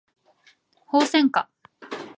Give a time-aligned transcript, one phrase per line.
[0.87, 1.47] ホウセンカ